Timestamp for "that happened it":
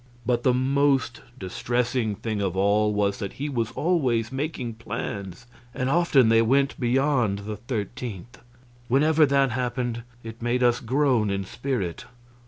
9.27-10.41